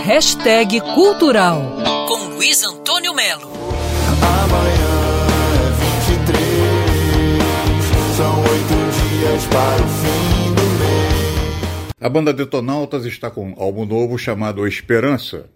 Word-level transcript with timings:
Hashtag 0.00 0.80
Cultural 0.80 1.76
com 2.08 2.24
Luiz 2.34 2.64
Antônio 2.64 3.14
Melo. 3.14 3.52
Amanhã 4.20 5.26
é 5.54 5.70
23, 6.10 6.34
são 8.16 8.40
oito 8.40 8.74
dias 8.98 9.46
para 9.46 9.80
o 9.82 9.88
fim 9.88 10.52
do 10.54 10.62
mês. 10.62 11.94
A 12.00 12.08
banda 12.08 12.32
Detonautas 12.32 13.04
está 13.04 13.30
com 13.30 13.50
um 13.50 13.54
álbum 13.56 13.84
novo 13.84 14.18
chamado 14.18 14.66
Esperança. 14.66 15.48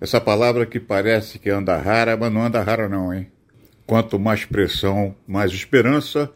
Essa 0.00 0.20
palavra 0.20 0.66
que 0.66 0.80
parece 0.80 1.38
que 1.38 1.50
anda 1.50 1.76
rara, 1.76 2.16
mas 2.16 2.32
não 2.32 2.42
anda 2.42 2.60
rara 2.62 2.88
não, 2.88 3.14
hein? 3.14 3.30
Quanto 3.86 4.18
mais 4.18 4.44
pressão, 4.44 5.14
mais 5.28 5.52
esperança. 5.52 6.28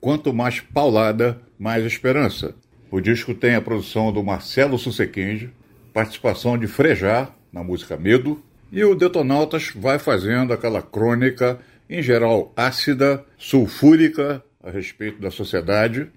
Quanto 0.00 0.34
mais 0.34 0.58
paulada, 0.58 1.40
mais 1.56 1.84
esperança. 1.84 2.56
O 2.90 3.00
disco 3.00 3.32
tem 3.32 3.54
a 3.54 3.62
produção 3.62 4.12
do 4.12 4.24
Marcelo 4.24 4.76
Susequinge, 4.76 5.52
participação 5.92 6.56
de 6.56 6.66
Frejá 6.66 7.30
na 7.52 7.62
música 7.62 7.96
Medo, 7.96 8.42
e 8.70 8.82
o 8.84 8.94
Detonautas 8.94 9.70
vai 9.74 9.98
fazendo 9.98 10.52
aquela 10.52 10.80
crônica, 10.80 11.58
em 11.88 12.02
geral 12.02 12.52
ácida, 12.56 13.24
sulfúrica, 13.36 14.42
a 14.62 14.70
respeito 14.70 15.20
da 15.20 15.30
sociedade, 15.30 16.08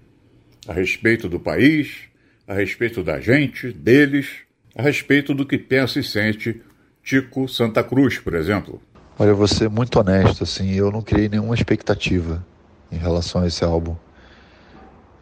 a 0.66 0.72
respeito 0.72 1.28
do 1.28 1.38
país, 1.38 2.04
a 2.48 2.54
respeito 2.54 3.02
da 3.02 3.20
gente, 3.20 3.72
deles, 3.72 4.28
a 4.74 4.82
respeito 4.82 5.34
do 5.34 5.44
que 5.44 5.58
pensa 5.58 5.98
e 5.98 6.02
sente 6.02 6.62
Tico 7.02 7.48
Santa 7.48 7.84
Cruz, 7.84 8.18
por 8.18 8.34
exemplo. 8.34 8.80
Olha, 9.18 9.30
eu 9.30 9.36
vou 9.36 9.48
ser 9.48 9.68
muito 9.68 9.98
honesto, 9.98 10.44
assim, 10.44 10.74
eu 10.74 10.90
não 10.90 11.02
criei 11.02 11.28
nenhuma 11.28 11.54
expectativa 11.54 12.44
em 12.90 12.96
relação 12.96 13.42
a 13.42 13.46
esse 13.46 13.64
álbum. 13.64 13.96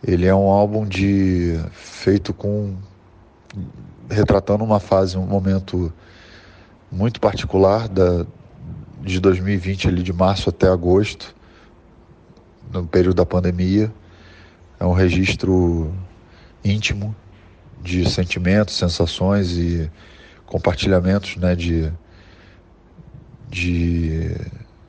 Ele 0.07 0.27
é 0.27 0.35
um 0.35 0.49
álbum 0.49 0.87
de 0.87 1.59
feito 1.73 2.33
com 2.35 2.77
retratando 4.09 4.65
uma 4.65 4.81
fase, 4.81 5.17
um 5.17 5.27
momento 5.27 5.93
muito 6.91 7.21
particular 7.21 7.89
da 7.89 8.27
de 9.01 9.21
2020 9.21 9.89
ali 9.89 10.03
de 10.03 10.15
março 10.15 10.49
até 10.49 10.67
agosto, 10.67 11.35
no 12.73 12.87
período 12.87 13.17
da 13.17 13.27
pandemia. 13.27 13.93
É 14.81 14.85
um 14.87 14.95
registro 14.95 15.93
íntimo 16.65 17.15
de 17.83 18.09
sentimentos, 18.09 18.77
sensações 18.77 19.53
e 19.59 19.91
compartilhamentos, 20.47 21.37
né, 21.37 21.55
de 21.55 21.93
de 23.51 24.35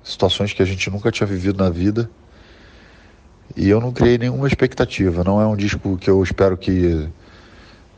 situações 0.03 0.53
que 0.53 0.61
a 0.61 0.65
gente 0.65 0.89
nunca 0.89 1.11
tinha 1.11 1.27
vivido 1.27 1.63
na 1.63 1.69
vida. 1.69 2.09
E 3.55 3.69
eu 3.69 3.79
não 3.79 3.91
criei 3.91 4.17
nenhuma 4.17 4.47
expectativa. 4.47 5.23
Não 5.23 5.39
é 5.39 5.45
um 5.45 5.55
disco 5.55 5.97
que 5.97 6.09
eu 6.09 6.23
espero 6.23 6.57
que 6.57 7.07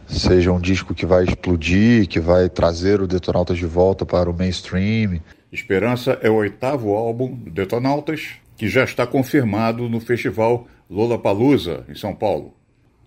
seja 0.08 0.52
um 0.52 0.60
disco 0.60 0.94
que 0.94 1.06
vai 1.06 1.24
explodir, 1.24 2.08
que 2.08 2.20
vai 2.20 2.50
trazer 2.50 3.02
o 3.02 3.08
Detonautas 3.08 3.58
de 3.58 3.66
volta 3.66 4.06
para 4.06 4.30
o 4.30 4.34
mainstream. 4.34 5.20
Esperança 5.52 6.18
é 6.22 6.30
o 6.30 6.36
oitavo 6.36 6.94
álbum 6.94 7.36
do 7.36 7.52
Detonautas, 7.52 8.36
que 8.56 8.68
já 8.68 8.84
está 8.84 9.06
confirmado 9.06 9.88
no 9.88 10.00
festival 10.00 10.68
Lollapalooza, 10.90 11.86
em 11.90 11.96
São 11.96 12.14
Paulo. 12.14 12.54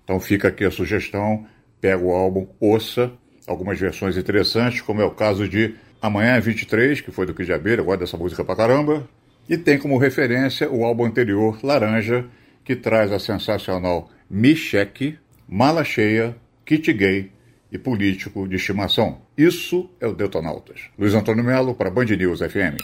Então 0.04 0.20
fica 0.20 0.48
aqui 0.48 0.64
a 0.64 0.70
sugestão, 0.70 1.46
pega 1.80 2.02
o 2.02 2.12
álbum, 2.12 2.46
ouça, 2.58 3.10
algumas 3.46 3.78
versões 3.78 4.16
interessantes, 4.16 4.80
como 4.80 5.00
é 5.00 5.04
o 5.04 5.10
caso 5.10 5.48
de 5.48 5.74
Amanhã 6.02 6.36
é 6.36 6.40
23, 6.40 7.02
que 7.02 7.10
foi 7.10 7.26
do 7.26 7.34
de 7.34 7.52
Abelha, 7.52 7.82
gosto 7.82 8.00
dessa 8.00 8.16
música 8.16 8.42
pra 8.42 8.56
caramba. 8.56 9.06
E 9.46 9.58
tem 9.58 9.78
como 9.78 9.98
referência 9.98 10.70
o 10.70 10.82
álbum 10.84 11.04
anterior, 11.04 11.58
Laranja, 11.62 12.24
que 12.64 12.74
traz 12.74 13.12
a 13.12 13.18
sensacional 13.18 14.08
Me 14.28 14.56
Cheque, 14.56 15.18
Mala 15.46 15.84
Cheia, 15.84 16.34
Kit 16.70 16.92
Gay 16.92 17.32
e 17.72 17.76
Político 17.76 18.46
de 18.46 18.54
Estimação. 18.54 19.22
Isso 19.36 19.90
é 20.00 20.06
o 20.06 20.14
Detonautas. 20.14 20.82
Luiz 20.96 21.12
Antônio 21.14 21.42
Melo 21.42 21.74
para 21.74 21.90
Band 21.90 22.04
News 22.04 22.38
FM. 22.38 22.78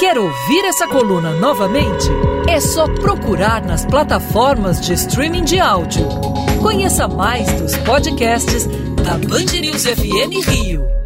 Quer 0.00 0.18
ouvir 0.18 0.64
essa 0.64 0.88
coluna 0.88 1.30
novamente? 1.38 2.08
É 2.50 2.58
só 2.58 2.92
procurar 2.92 3.64
nas 3.64 3.86
plataformas 3.86 4.80
de 4.80 4.94
streaming 4.94 5.44
de 5.44 5.60
áudio. 5.60 6.04
Conheça 6.60 7.06
mais 7.06 7.46
dos 7.60 7.76
podcasts 7.76 8.66
da 9.04 9.16
Band 9.18 9.60
News 9.60 9.84
FM 9.86 10.44
Rio. 10.44 11.01